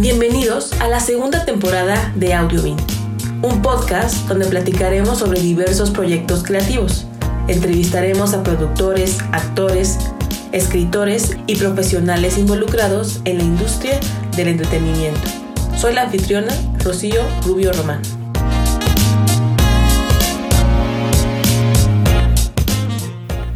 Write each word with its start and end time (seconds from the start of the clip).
Bienvenidos 0.00 0.72
a 0.80 0.88
la 0.88 0.98
segunda 0.98 1.44
temporada 1.44 2.10
de 2.16 2.32
Audiobin, 2.32 2.78
un 3.42 3.60
podcast 3.60 4.26
donde 4.28 4.46
platicaremos 4.46 5.18
sobre 5.18 5.42
diversos 5.42 5.90
proyectos 5.90 6.42
creativos. 6.42 7.04
Entrevistaremos 7.48 8.32
a 8.32 8.42
productores, 8.42 9.18
actores, 9.32 9.98
escritores 10.52 11.36
y 11.46 11.56
profesionales 11.56 12.38
involucrados 12.38 13.20
en 13.26 13.36
la 13.36 13.44
industria 13.44 14.00
del 14.34 14.48
entretenimiento. 14.48 15.20
Soy 15.76 15.92
la 15.92 16.04
anfitriona 16.04 16.54
Rocío 16.82 17.20
Rubio 17.44 17.70
Román. 17.70 18.00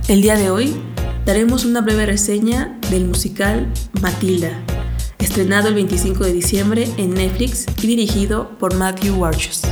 El 0.08 0.20
día 0.20 0.36
de 0.36 0.50
hoy 0.50 0.76
daremos 1.24 1.64
una 1.64 1.80
breve 1.80 2.04
reseña 2.04 2.78
del 2.90 3.06
musical 3.06 3.66
Matilda, 4.02 4.62
estrenado 5.24 5.68
el 5.68 5.74
25 5.74 6.22
de 6.24 6.32
diciembre 6.34 6.86
en 6.98 7.14
Netflix 7.14 7.64
y 7.82 7.86
dirigido 7.86 8.50
por 8.58 8.74
Matthew 8.74 9.18
Warchus. 9.18 9.62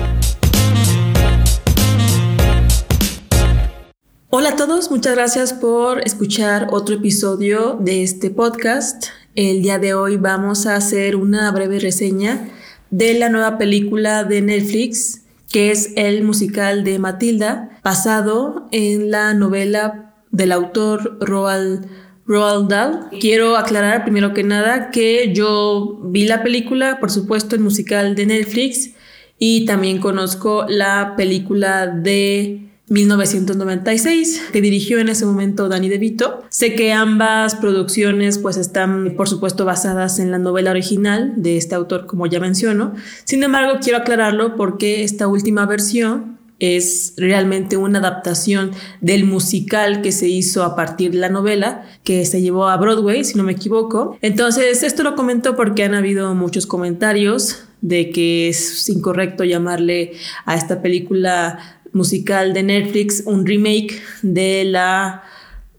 Hola 4.30 4.48
a 4.48 4.56
todos, 4.56 4.90
muchas 4.90 5.14
gracias 5.14 5.52
por 5.52 6.00
escuchar 6.00 6.68
otro 6.70 6.94
episodio 6.94 7.78
de 7.78 8.02
este 8.02 8.30
podcast. 8.30 9.08
El 9.34 9.60
día 9.60 9.78
de 9.78 9.92
hoy 9.92 10.16
vamos 10.16 10.66
a 10.66 10.74
hacer 10.74 11.16
una 11.16 11.50
breve 11.52 11.78
reseña 11.78 12.48
de 12.90 13.12
la 13.12 13.28
nueva 13.28 13.58
película 13.58 14.24
de 14.24 14.40
Netflix, 14.40 15.20
que 15.50 15.70
es 15.70 15.92
el 15.96 16.24
musical 16.24 16.82
de 16.82 16.98
Matilda, 16.98 17.78
basado 17.84 18.68
en 18.72 19.10
la 19.10 19.34
novela 19.34 20.14
del 20.30 20.52
autor 20.52 21.18
Roald, 21.20 21.86
Roald 22.26 22.68
Dahl. 22.68 23.08
Quiero 23.20 23.56
aclarar 23.56 24.04
primero 24.04 24.32
que 24.32 24.42
nada 24.42 24.90
que 24.90 25.32
yo 25.34 26.00
vi 26.04 26.26
la 26.26 26.42
película, 26.42 26.98
por 27.00 27.10
supuesto, 27.10 27.56
el 27.56 27.62
musical 27.62 28.14
de 28.14 28.26
Netflix 28.26 28.90
y 29.38 29.64
también 29.64 29.98
conozco 29.98 30.66
la 30.68 31.14
película 31.16 31.86
de 31.88 32.60
1996 32.88 34.50
que 34.52 34.60
dirigió 34.60 34.98
en 34.98 35.08
ese 35.08 35.24
momento 35.24 35.68
Danny 35.68 35.88
DeVito. 35.88 36.42
Sé 36.50 36.74
que 36.74 36.92
ambas 36.92 37.54
producciones 37.54 38.38
pues 38.38 38.56
están 38.56 39.14
por 39.16 39.28
supuesto 39.28 39.64
basadas 39.64 40.18
en 40.18 40.30
la 40.30 40.38
novela 40.38 40.70
original 40.70 41.32
de 41.36 41.56
este 41.56 41.74
autor 41.74 42.06
como 42.06 42.26
ya 42.26 42.38
menciono. 42.38 42.94
Sin 43.24 43.42
embargo, 43.42 43.78
quiero 43.82 43.98
aclararlo 43.98 44.56
porque 44.56 45.04
esta 45.04 45.26
última 45.26 45.66
versión 45.66 46.38
es 46.62 47.14
realmente 47.16 47.76
una 47.76 47.98
adaptación 47.98 48.70
del 49.00 49.24
musical 49.24 50.00
que 50.00 50.12
se 50.12 50.28
hizo 50.28 50.62
a 50.62 50.76
partir 50.76 51.10
de 51.10 51.18
la 51.18 51.28
novela 51.28 51.82
que 52.04 52.24
se 52.24 52.40
llevó 52.40 52.68
a 52.68 52.76
Broadway, 52.76 53.24
si 53.24 53.36
no 53.36 53.42
me 53.42 53.50
equivoco. 53.50 54.16
Entonces, 54.22 54.84
esto 54.84 55.02
lo 55.02 55.16
comento 55.16 55.56
porque 55.56 55.82
han 55.82 55.96
habido 55.96 56.36
muchos 56.36 56.66
comentarios 56.66 57.64
de 57.80 58.10
que 58.10 58.48
es 58.48 58.88
incorrecto 58.88 59.42
llamarle 59.42 60.12
a 60.44 60.54
esta 60.54 60.82
película 60.82 61.80
musical 61.92 62.54
de 62.54 62.62
Netflix 62.62 63.24
un 63.26 63.44
remake 63.44 64.00
de 64.22 64.62
la 64.64 65.24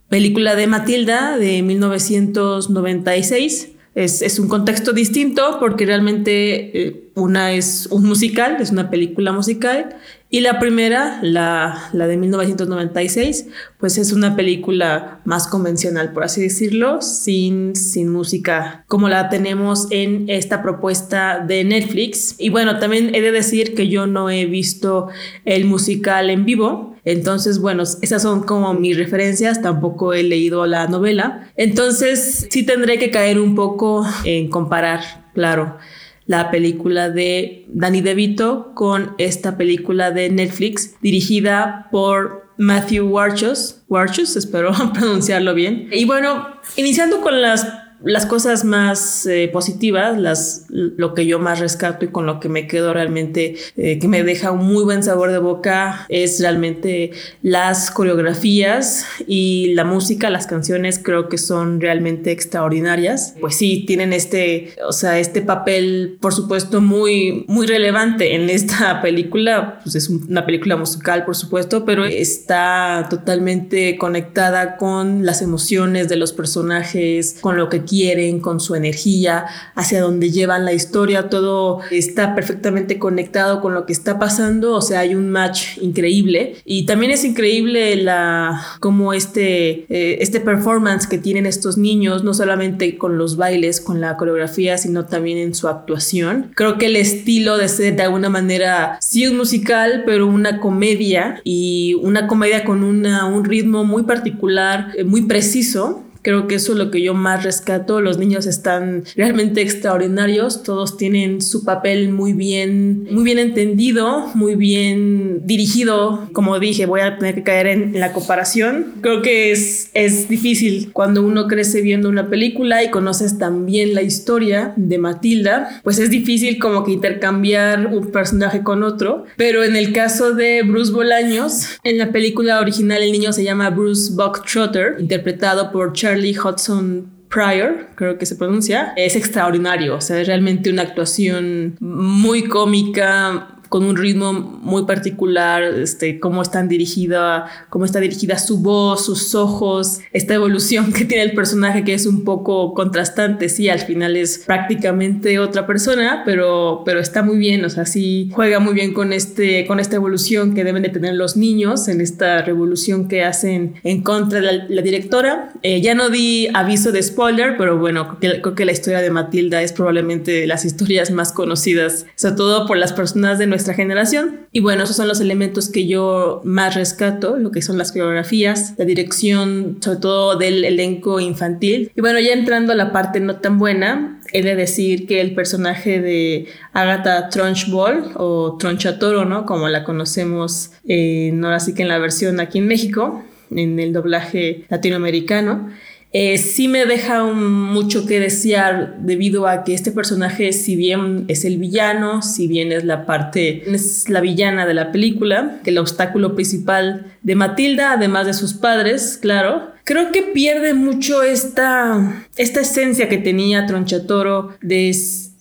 película 0.10 0.56
de 0.56 0.68
Matilda 0.68 1.38
de 1.38 1.62
1996. 1.62 3.70
Es, 3.96 4.22
es 4.22 4.38
un 4.38 4.50
contexto 4.50 4.92
distinto 4.92 5.60
porque 5.62 5.86
realmente 5.86 6.88
eh, 6.88 7.04
una 7.16 7.54
es 7.54 7.88
un 7.90 8.06
musical, 8.06 8.58
es 8.60 8.72
una 8.72 8.90
película 8.90 9.32
musical 9.32 9.96
y 10.34 10.40
la 10.40 10.58
primera, 10.58 11.20
la, 11.22 11.92
la, 11.94 12.08
de 12.08 12.18
1996, 12.18 13.50
pues 13.78 14.00
es 14.00 14.14
una 14.14 14.36
película 14.36 15.22
más 15.26 15.46
convencional, 15.46 16.12
por 16.12 16.24
así 16.24 16.42
decirlo, 16.42 17.04
sin, 17.04 17.76
sin 17.76 18.10
música, 18.10 18.84
como 18.88 19.10
la 19.10 19.30
tenemos 19.30 19.86
en 19.92 20.26
esta 20.30 20.64
propuesta 20.64 21.38
de 21.38 21.64
Netflix. 21.64 22.34
Y 22.40 22.50
bueno, 22.50 22.80
también 22.80 23.14
he 23.14 23.22
de 23.22 23.32
decir 23.32 23.76
que 23.76 23.90
yo 23.90 24.08
no 24.08 24.32
he 24.32 24.46
visto 24.48 25.10
el 25.46 25.66
musical 25.66 26.32
en 26.32 26.46
vivo, 26.46 26.96
entonces, 27.06 27.60
bueno, 27.60 27.84
esas 27.84 28.24
son 28.24 28.42
como 28.42 28.74
mis 28.74 28.98
referencias, 28.98 29.62
tampoco 29.62 30.14
he 30.14 30.24
leído 30.24 30.66
la 30.66 30.88
novela, 30.88 31.52
entonces 31.58 32.48
sí 32.50 32.66
tendré 32.66 32.98
que 32.98 33.12
caer 33.12 33.40
un 33.40 33.54
poco 33.54 34.04
en 34.24 34.50
comparar, 34.50 35.30
claro 35.36 35.78
la 36.26 36.52
película 36.52 37.10
de 37.10 37.66
Danny 37.68 38.02
DeVito 38.02 38.72
con 38.74 39.14
esta 39.18 39.58
película 39.58 40.12
de 40.12 40.30
Netflix 40.30 40.96
dirigida 41.02 41.88
por 41.92 42.48
Matthew 42.58 43.08
Warchus. 43.08 43.82
Warchus, 43.88 44.36
espero 44.36 44.72
pronunciarlo 44.94 45.54
bien. 45.54 45.90
Y 45.92 46.06
bueno, 46.06 46.48
iniciando 46.76 47.22
con 47.22 47.42
las 47.42 47.68
las 48.04 48.26
cosas 48.26 48.66
más 48.66 49.26
eh, 49.26 49.50
positivas, 49.52 50.18
las, 50.18 50.66
lo 50.70 51.14
que 51.14 51.26
yo 51.26 51.40
más 51.40 51.60
rescato 51.60 52.06
y 52.06 52.10
con 52.10 52.26
lo 52.26 52.40
que 52.40 52.50
me 52.50 52.68
quedo 52.68 52.94
realmente, 52.94 53.56
eh, 53.78 54.00
que 54.00 54.08
me 54.08 54.24
deja 54.24 54.52
un 54.52 54.66
muy 54.66 54.84
buen 54.84 55.04
sabor 55.04 55.32
de 55.32 55.38
boca, 55.38 56.06
es 56.10 56.40
realmente 56.42 57.12
las 57.42 57.92
coreografías 57.92 59.06
y 59.28 59.74
la 59.74 59.86
música, 59.86 60.30
las 60.30 60.48
canciones 60.48 61.00
creo 61.02 61.30
que 61.30 61.38
son 61.38 61.80
realmente 61.80 62.32
extraordinarias. 62.32 63.36
Pues 63.40 63.56
sí, 63.56 63.86
tienen 63.88 64.12
este, 64.12 64.74
o 64.88 64.92
sea, 64.92 65.20
este 65.20 65.42
papel, 65.42 66.18
por 66.20 66.34
supuesto, 66.34 66.82
muy, 66.82 67.46
muy 67.48 67.68
relevante 67.68 68.36
en 68.36 68.50
esta 68.50 69.02
película. 69.02 69.80
Pues 69.84 69.96
es 69.96 70.10
una 70.10 70.46
película 70.46 70.76
musical, 70.76 71.24
por 71.26 71.36
supuesto, 71.36 71.86
pero 71.86 72.06
está 72.06 73.08
totalmente 73.10 73.98
conectada 73.98 74.78
con 74.78 75.26
las 75.26 75.42
emociones 75.42 76.10
de 76.10 76.18
los 76.18 76.34
personajes, 76.34 77.38
con 77.40 77.56
lo 77.58 77.70
que 77.70 77.84
quieren, 77.94 78.40
con 78.40 78.60
su 78.60 78.74
energía, 78.74 79.46
hacia 79.76 80.02
dónde 80.02 80.32
llevan 80.32 80.66
la 80.66 80.74
historia, 80.74 81.30
todo 81.30 81.82
está 81.92 82.34
perfectamente 82.34 82.98
conectado 82.98 83.62
con 83.62 83.76
lo 83.76 83.86
que 83.86 83.94
está 83.94 84.18
pasando, 84.18 84.74
o 84.74 84.82
sea, 84.82 85.02
hay 85.02 85.14
un 85.14 85.30
match 85.30 85.78
increíble 85.80 86.56
y 86.66 86.88
también 86.88 87.12
es 87.12 87.24
increíble 87.24 87.96
la 87.98 88.60
como 88.80 89.14
este 89.14 89.86
eh, 89.90 90.18
este 90.22 90.40
performance 90.40 91.06
que 91.06 91.20
tienen 91.20 91.46
estos 91.46 91.78
niños, 91.78 92.24
no 92.24 92.34
solamente 92.34 92.98
con 92.98 93.20
los 93.20 93.38
bailes, 93.38 93.80
con 93.80 94.02
la 94.02 94.18
coreografía, 94.18 94.80
sino 94.80 95.06
también 95.06 95.38
en 95.38 95.54
su 95.54 95.68
actuación. 95.68 96.52
Creo 96.56 96.80
que 96.80 96.88
el 96.88 96.96
estilo 96.96 97.58
de 97.58 97.68
ser 97.68 97.96
de 97.96 98.02
alguna 98.02 98.30
manera 98.30 98.98
sí 99.02 99.24
es 99.24 99.34
musical, 99.34 100.04
pero 100.06 100.26
una 100.26 100.60
comedia 100.60 101.42
y 101.44 101.96
una 102.02 102.26
comedia 102.26 102.64
con 102.64 102.84
una, 102.84 103.26
un 103.26 103.46
ritmo 103.46 103.84
muy 103.84 104.04
particular, 104.04 104.94
eh, 104.96 105.04
muy 105.04 105.22
preciso 105.24 106.04
Creo 106.24 106.48
que 106.48 106.56
eso 106.56 106.72
es 106.72 106.78
lo 106.78 106.90
que 106.90 107.02
yo 107.02 107.14
más 107.14 107.44
rescato. 107.44 108.02
Los 108.02 108.18
niños 108.18 108.46
están 108.46 109.04
realmente 109.16 109.62
extraordinarios. 109.62 110.64
Todos 110.64 110.98
tienen 110.98 111.42
su 111.42 111.66
papel 111.66 112.10
muy 112.12 112.34
bien, 112.34 113.08
muy 113.12 113.24
bien 113.24 113.40
entendido, 113.40 114.32
muy 114.34 114.56
bien 114.56 115.46
dirigido. 115.46 116.30
Como 116.32 116.60
dije, 116.60 116.86
voy 116.86 117.02
a 117.02 117.18
tener 117.18 117.36
que 117.36 117.44
caer 117.44 117.68
en 117.68 118.00
la 118.00 118.14
comparación. 118.14 118.94
Creo 119.02 119.22
que 119.22 119.52
es, 119.52 119.90
es 119.94 120.30
difícil 120.30 120.92
cuando 120.94 121.24
uno 121.24 121.48
crece 121.48 121.82
viendo 121.82 122.08
una 122.08 122.30
película 122.30 122.84
y 122.84 122.90
conoces 122.90 123.38
también 123.38 123.94
la 123.94 124.02
historia 124.02 124.74
de 124.78 124.98
Matilda, 124.98 125.82
pues 125.84 126.00
es 126.00 126.10
difícil 126.10 126.58
como 126.58 126.86
que 126.86 126.94
intercambiar 126.94 127.88
un 127.88 128.12
personaje 128.12 128.64
con 128.64 128.84
otro. 128.84 129.26
Pero 129.36 129.64
en 129.64 129.76
el 129.76 129.92
caso 129.92 130.34
de 130.34 130.64
Bruce 130.64 130.94
Bolaños, 130.94 131.80
en 131.84 131.98
la 131.98 132.12
película 132.12 132.62
original 132.62 133.04
el 133.04 133.12
niño 133.12 133.34
se 133.34 133.44
llama 133.44 133.70
Bruce 133.70 134.14
Buck 134.14 134.46
Trotter, 134.50 134.96
interpretado 135.00 135.72
por 135.72 135.92
Charlie 135.92 136.13
Charlie 136.14 136.38
Hudson 136.38 137.12
Pryor, 137.28 137.88
creo 137.96 138.20
que 138.20 138.28
se 138.28 138.36
pronuncia, 138.36 138.94
es 138.96 139.16
extraordinario. 139.16 139.96
O 139.96 140.02
sea, 140.02 140.22
es 140.22 140.28
realmente 140.28 140.70
una 140.70 140.84
actuación 140.84 141.76
muy 141.80 142.44
cómica, 142.44 143.53
con 143.74 143.86
un 143.86 143.98
ritmo 143.98 144.34
muy 144.34 144.86
particular, 144.86 145.64
este, 145.64 146.20
cómo 146.20 146.44
están 146.44 146.68
dirigida, 146.68 147.48
cómo 147.72 147.86
está 147.86 148.00
dirigida 148.00 148.38
su 148.38 148.60
voz, 148.60 149.04
sus 149.04 149.34
ojos, 149.34 150.00
esta 150.12 150.36
evolución 150.36 150.94
que 150.94 151.06
tiene 151.06 151.24
el 151.24 151.34
personaje 151.34 151.84
que 151.84 151.96
es 151.96 152.06
un 152.06 152.24
poco 152.24 152.76
contrastante, 152.76 153.50
sí, 153.50 153.70
al 153.70 153.80
final 153.80 154.16
es 154.16 154.44
prácticamente 154.46 155.40
otra 155.40 155.66
persona, 155.66 156.22
pero, 156.24 156.84
pero 156.86 157.00
está 157.00 157.24
muy 157.24 157.40
bien, 157.40 157.66
o 157.66 157.70
sea, 157.72 157.88
sí 157.88 158.30
juega 158.34 158.60
muy 158.60 158.76
bien 158.76 158.94
con, 158.94 159.12
este, 159.12 159.66
con 159.66 159.80
esta 159.80 159.96
evolución 159.96 160.54
que 160.54 160.64
deben 160.64 160.84
de 160.84 160.90
tener 160.90 161.16
los 161.16 161.36
niños 161.36 161.88
en 161.88 162.00
esta 162.00 162.44
revolución 162.44 163.08
que 163.08 163.24
hacen 163.24 163.74
en 163.84 164.04
contra 164.04 164.40
de 164.40 164.66
la, 164.70 164.82
directora. 164.84 165.52
Eh, 165.64 165.82
ya 165.82 165.96
no 165.96 166.10
di 166.10 166.48
aviso 166.54 166.92
de 166.92 167.02
spoiler, 167.02 167.58
pero 167.58 167.80
bueno, 167.80 168.20
creo 168.20 168.34
que, 168.34 168.42
creo 168.44 168.54
que 168.54 168.66
la 168.66 168.72
historia 168.72 169.02
de 169.02 169.10
Matilda 169.10 169.64
es 169.64 169.74
probablemente 169.74 170.30
de 170.30 170.46
las 170.46 170.64
historias 170.64 171.10
más 171.10 171.32
conocidas, 171.32 172.06
sobre 172.14 172.36
todo 172.36 172.68
por 172.68 172.78
las 172.78 172.94
personas 172.94 173.40
de 173.40 173.48
nuestra 173.48 173.63
generación. 173.72 174.48
Y 174.52 174.60
bueno, 174.60 174.84
esos 174.84 174.98
son 174.98 175.08
los 175.08 175.22
elementos 175.22 175.70
que 175.70 175.88
yo 175.88 176.42
más 176.44 176.76
rescato, 176.76 177.38
lo 177.38 177.52
que 177.52 177.62
son 177.62 177.78
las 177.78 177.92
coreografías, 177.92 178.74
la 178.78 178.86
dirección, 178.86 179.78
sobre 179.80 180.00
todo 180.00 180.36
del 180.38 180.66
elenco 180.66 181.20
infantil. 181.20 181.92
Y 181.96 182.02
bueno, 182.02 182.20
ya 182.20 182.34
entrando 182.34 182.74
a 182.74 182.76
la 182.76 182.92
parte 182.92 183.20
no 183.20 183.38
tan 183.38 183.58
buena, 183.58 184.20
he 184.34 184.42
de 184.42 184.56
decir 184.56 185.08
que 185.08 185.22
el 185.22 185.36
personaje 185.36 186.02
de 186.02 186.48
Agatha 186.74 187.30
Trunchbull 187.30 188.12
o 188.16 188.58
Tronchatoro, 188.58 189.26
¿no? 189.26 189.46
Como 189.46 189.70
la 189.70 189.84
conocemos, 189.84 190.72
eh, 190.88 191.32
no 191.34 191.50
así 191.50 191.74
que 191.74 191.84
en 191.84 191.88
la 191.88 192.00
versión 192.00 192.40
aquí 192.40 192.58
en 192.58 192.68
México, 192.68 193.24
en 193.52 193.80
el 193.80 193.94
doblaje 193.94 194.66
latinoamericano, 194.70 195.70
eh, 196.16 196.38
sí 196.38 196.68
me 196.68 196.86
deja 196.86 197.24
mucho 197.24 198.06
que 198.06 198.20
desear 198.20 198.98
debido 199.00 199.48
a 199.48 199.64
que 199.64 199.74
este 199.74 199.92
personaje, 199.92 200.54
si 200.54 200.76
bien 200.76 201.26
es 201.28 201.44
el 201.44 201.58
villano, 201.58 202.22
si 202.22 202.48
bien 202.48 202.72
es 202.72 202.84
la 202.84 203.08
parte, 203.08 203.64
es 203.74 204.08
la 204.10 204.22
villana 204.22 204.68
de 204.68 204.76
la 204.76 204.92
película, 204.92 205.60
que 205.64 205.72
el 205.72 205.80
obstáculo 205.80 206.36
principal 206.36 207.08
de 207.24 207.36
Matilda, 207.36 207.94
además 207.94 208.28
de 208.28 208.36
sus 208.36 208.54
padres, 208.54 209.18
claro, 209.20 209.72
creo 209.86 210.12
que 210.12 210.22
pierde 210.22 210.76
mucho 210.76 211.24
esta, 211.24 212.24
esta 212.38 212.62
esencia 212.62 213.10
que 213.10 213.18
tenía 213.18 213.66
Tronchatoro 213.66 214.56
de 214.62 214.90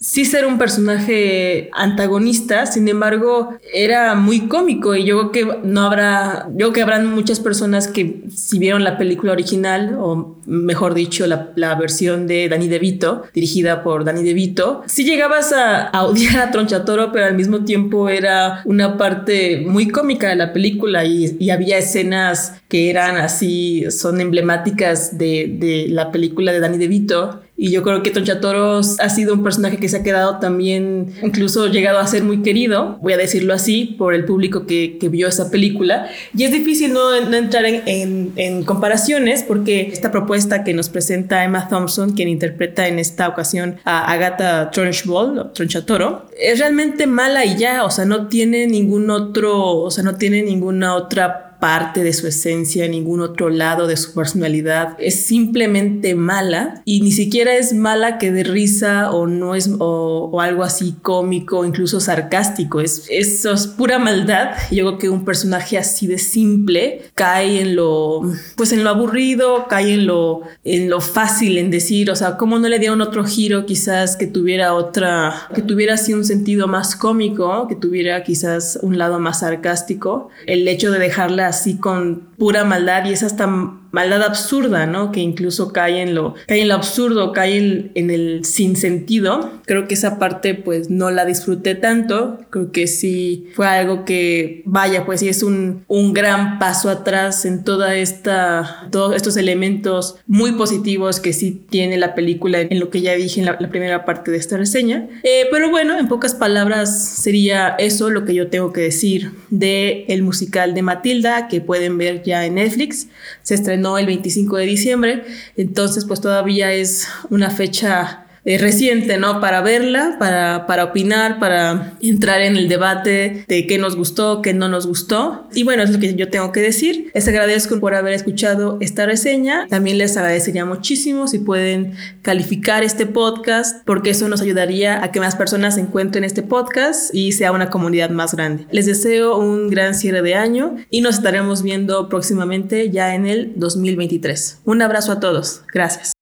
sí 0.02 0.24
ser 0.24 0.46
un 0.46 0.58
personaje 0.58 1.70
antagonista, 1.72 2.66
sin 2.66 2.88
embargo, 2.88 3.56
era 3.72 4.14
muy 4.16 4.48
cómico 4.48 4.96
y 4.96 5.04
yo 5.04 5.30
creo 5.30 5.32
que 5.32 5.58
no 5.62 5.82
habrá, 5.82 6.48
yo 6.56 6.72
que 6.72 6.82
habrán 6.82 7.06
muchas 7.06 7.38
personas 7.38 7.86
que 7.86 8.24
si 8.34 8.58
vieron 8.58 8.82
la 8.82 8.98
película 8.98 9.32
original, 9.32 9.96
o 9.98 10.38
mejor 10.44 10.94
dicho, 10.94 11.24
la, 11.26 11.52
versión 11.76 12.26
de 12.26 12.48
Danny 12.48 12.68
DeVito, 12.68 13.22
dirigida 13.32 13.82
por 13.82 14.04
Danny 14.04 14.24
DeVito, 14.24 14.82
sí 14.86 15.04
llegabas 15.04 15.52
a, 15.52 15.90
odiar 16.04 16.40
a 16.40 16.50
Tronchatoro, 16.50 17.12
pero 17.12 17.26
al 17.26 17.36
mismo 17.36 17.64
tiempo 17.64 18.08
era 18.08 18.62
una 18.64 18.98
parte 18.98 19.64
muy 19.66 19.88
cómica 19.88 20.28
de 20.28 20.36
la 20.36 20.52
película 20.52 21.04
y, 21.04 21.36
y 21.38 21.50
había 21.50 21.78
escenas 21.78 22.60
que 22.68 22.90
eran 22.90 23.16
así, 23.16 23.84
son 23.90 24.20
emblemáticas 24.20 25.16
de, 25.16 25.56
de 25.58 25.86
la 25.88 26.10
película 26.10 26.52
de 26.52 26.60
Danny 26.60 26.78
DeVito 26.78 27.40
y 27.62 27.70
yo 27.70 27.84
creo 27.84 28.02
que 28.02 28.10
Tonchatoro 28.10 28.80
ha 28.80 29.08
sido 29.08 29.34
un 29.34 29.44
personaje 29.44 29.76
que 29.76 29.88
se 29.88 29.98
ha 29.98 30.02
quedado 30.02 30.40
también, 30.40 31.14
incluso 31.22 31.68
llegado 31.68 32.00
a 32.00 32.06
ser 32.08 32.24
muy 32.24 32.42
querido, 32.42 32.98
voy 33.00 33.12
a 33.12 33.16
decirlo 33.16 33.54
así, 33.54 33.94
por 33.96 34.14
el 34.14 34.24
público 34.24 34.66
que, 34.66 34.98
que 34.98 35.08
vio 35.08 35.28
esa 35.28 35.48
película. 35.48 36.08
Y 36.36 36.42
es 36.42 36.50
difícil 36.50 36.92
no, 36.92 37.20
no 37.20 37.36
entrar 37.36 37.64
en, 37.64 37.82
en, 37.86 38.32
en, 38.34 38.64
comparaciones 38.64 39.44
porque 39.44 39.82
esta 39.92 40.10
propuesta 40.10 40.64
que 40.64 40.74
nos 40.74 40.88
presenta 40.88 41.44
Emma 41.44 41.68
Thompson, 41.68 42.14
quien 42.14 42.28
interpreta 42.28 42.88
en 42.88 42.98
esta 42.98 43.28
ocasión 43.28 43.76
a 43.84 44.10
Agatha 44.10 44.72
Trunchbull, 44.72 45.52
Tronchatoro, 45.54 46.26
es 46.36 46.58
realmente 46.58 47.06
mala 47.06 47.44
y 47.44 47.58
ya, 47.58 47.84
o 47.84 47.92
sea, 47.92 48.04
no 48.04 48.26
tiene 48.26 48.66
ningún 48.66 49.08
otro, 49.08 49.76
o 49.76 49.90
sea, 49.92 50.02
no 50.02 50.16
tiene 50.16 50.42
ninguna 50.42 50.96
otra 50.96 51.51
parte 51.62 52.02
de 52.02 52.12
su 52.12 52.26
esencia, 52.26 52.88
ningún 52.88 53.20
otro 53.20 53.48
lado 53.48 53.86
de 53.86 53.96
su 53.96 54.14
personalidad. 54.14 54.96
Es 54.98 55.14
simplemente 55.14 56.16
mala 56.16 56.82
y 56.84 57.02
ni 57.02 57.12
siquiera 57.12 57.54
es 57.54 57.72
mala 57.72 58.18
que 58.18 58.32
de 58.32 58.42
risa 58.42 59.12
o 59.12 59.28
no 59.28 59.54
es 59.54 59.70
o, 59.78 60.40
algo 60.40 60.64
así 60.64 60.96
cómico, 61.02 61.64
incluso 61.64 62.00
sarcástico. 62.00 62.80
Es, 62.80 63.06
eso 63.08 63.52
es 63.52 63.68
pura 63.68 64.00
maldad. 64.00 64.56
Yo 64.72 64.86
creo 64.86 64.98
que 64.98 65.08
un 65.08 65.24
personaje 65.24 65.78
así 65.78 66.08
de 66.08 66.18
simple 66.18 67.02
cae 67.14 67.60
en 67.60 67.76
lo, 67.76 68.22
pues 68.56 68.72
en 68.72 68.82
lo 68.82 68.90
aburrido, 68.90 69.68
cae 69.68 69.94
en 69.94 70.08
lo, 70.08 70.40
en 70.64 70.90
lo 70.90 71.00
fácil 71.00 71.58
en 71.58 71.70
decir, 71.70 72.10
o 72.10 72.16
sea, 72.16 72.38
cómo 72.38 72.58
no 72.58 72.68
le 72.68 72.80
dieron 72.80 73.00
otro 73.00 73.24
giro 73.24 73.66
quizás 73.66 74.16
que 74.16 74.26
tuviera 74.26 74.74
otra, 74.74 75.46
que 75.54 75.62
tuviera 75.62 75.94
así 75.94 76.12
un 76.12 76.24
sentido 76.24 76.66
más 76.66 76.96
cómico, 76.96 77.68
que 77.68 77.76
tuviera 77.76 78.24
quizás 78.24 78.80
un 78.82 78.98
lado 78.98 79.20
más 79.20 79.38
sarcástico. 79.38 80.28
El 80.46 80.66
hecho 80.66 80.90
de 80.90 80.98
dejarla 80.98 81.51
así 81.52 81.76
con 81.76 82.28
pura 82.38 82.64
maldad 82.64 83.04
y 83.04 83.12
es 83.12 83.22
hasta 83.22 83.46
maldad 83.92 84.22
absurda, 84.22 84.86
¿no? 84.86 85.12
Que 85.12 85.20
incluso 85.20 85.72
cae 85.72 86.02
en 86.02 86.14
lo, 86.14 86.34
cae 86.46 86.62
en 86.62 86.68
lo 86.68 86.74
absurdo, 86.74 87.32
cae 87.32 87.58
en, 87.58 87.92
en 87.94 88.10
el 88.10 88.44
sinsentido. 88.44 89.52
Creo 89.66 89.86
que 89.86 89.94
esa 89.94 90.18
parte 90.18 90.54
pues 90.54 90.90
no 90.90 91.10
la 91.10 91.24
disfruté 91.24 91.74
tanto. 91.74 92.40
Creo 92.50 92.72
que 92.72 92.86
sí 92.86 93.48
fue 93.54 93.66
algo 93.66 94.04
que, 94.04 94.62
vaya, 94.64 95.04
pues 95.04 95.20
sí 95.20 95.28
es 95.28 95.42
un, 95.42 95.84
un 95.88 96.12
gran 96.12 96.58
paso 96.58 96.88
atrás 96.88 97.44
en 97.44 97.64
toda 97.64 97.94
esta, 97.94 98.88
todos 98.90 99.14
estos 99.14 99.36
elementos 99.36 100.16
muy 100.26 100.52
positivos 100.52 101.20
que 101.20 101.32
sí 101.32 101.62
tiene 101.68 101.98
la 101.98 102.14
película 102.14 102.60
en 102.60 102.80
lo 102.80 102.90
que 102.90 103.02
ya 103.02 103.14
dije 103.14 103.40
en 103.40 103.46
la, 103.46 103.58
primera 103.58 104.04
parte 104.04 104.30
de 104.30 104.38
esta 104.38 104.56
reseña. 104.56 105.08
Eh, 105.22 105.46
pero 105.50 105.70
bueno, 105.70 105.98
en 105.98 106.08
pocas 106.08 106.34
palabras 106.34 107.08
sería 107.08 107.68
eso 107.78 108.10
lo 108.10 108.24
que 108.24 108.34
yo 108.34 108.48
tengo 108.48 108.72
que 108.72 108.80
decir 108.80 109.32
de 109.50 110.04
el 110.08 110.22
musical 110.22 110.74
de 110.74 110.82
Matilda 110.82 111.48
que 111.48 111.60
pueden 111.60 111.98
ver 111.98 112.22
ya 112.22 112.44
en 112.44 112.54
Netflix. 112.54 113.08
Se 113.42 113.54
estrenó 113.82 113.98
el 113.98 114.06
25 114.06 114.56
de 114.56 114.64
diciembre, 114.64 115.24
entonces 115.56 116.04
pues 116.04 116.20
todavía 116.20 116.72
es 116.72 117.08
una 117.30 117.50
fecha 117.50 118.21
eh, 118.44 118.58
reciente, 118.58 119.18
¿no? 119.18 119.40
Para 119.40 119.60
verla, 119.60 120.16
para, 120.18 120.66
para 120.66 120.84
opinar, 120.84 121.38
para 121.38 121.94
entrar 122.00 122.40
en 122.40 122.56
el 122.56 122.68
debate 122.68 123.44
de 123.46 123.66
qué 123.66 123.78
nos 123.78 123.94
gustó, 123.96 124.42
qué 124.42 124.52
no 124.52 124.68
nos 124.68 124.86
gustó. 124.86 125.46
Y 125.54 125.62
bueno, 125.62 125.82
es 125.82 125.90
lo 125.90 126.00
que 126.00 126.14
yo 126.14 126.28
tengo 126.28 126.50
que 126.50 126.60
decir. 126.60 127.10
Les 127.14 127.28
agradezco 127.28 127.78
por 127.78 127.94
haber 127.94 128.14
escuchado 128.14 128.78
esta 128.80 129.06
reseña. 129.06 129.66
También 129.68 129.98
les 129.98 130.16
agradecería 130.16 130.64
muchísimo 130.64 131.28
si 131.28 131.38
pueden 131.38 131.94
calificar 132.22 132.82
este 132.82 133.06
podcast, 133.06 133.84
porque 133.86 134.10
eso 134.10 134.28
nos 134.28 134.40
ayudaría 134.40 135.02
a 135.04 135.12
que 135.12 135.20
más 135.20 135.36
personas 135.36 135.78
encuentren 135.78 136.24
este 136.24 136.42
podcast 136.42 137.14
y 137.14 137.32
sea 137.32 137.52
una 137.52 137.70
comunidad 137.70 138.10
más 138.10 138.34
grande. 138.34 138.66
Les 138.72 138.86
deseo 138.86 139.38
un 139.38 139.68
gran 139.68 139.94
cierre 139.94 140.22
de 140.22 140.34
año 140.34 140.76
y 140.90 141.00
nos 141.00 141.16
estaremos 141.16 141.62
viendo 141.62 142.08
próximamente 142.08 142.90
ya 142.90 143.14
en 143.14 143.26
el 143.26 143.52
2023. 143.56 144.62
Un 144.64 144.82
abrazo 144.82 145.12
a 145.12 145.20
todos. 145.20 145.62
Gracias. 145.72 146.21